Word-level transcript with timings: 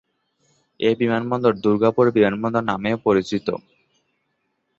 এই 0.79 0.95
বিমানবন্দর 1.01 1.53
দুর্গাপুর 1.63 2.05
বিমানবন্দর 2.11 2.63
নামেও 2.63 2.97
পরিচিত। 3.05 3.47